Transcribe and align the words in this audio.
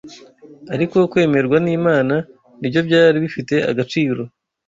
ariko 0.73 0.97
kwemerwa 1.11 1.57
n’Imana 1.65 2.15
nibyo 2.59 2.79
byari 2.87 3.17
bifite 3.25 3.55
agaciro 3.71 4.21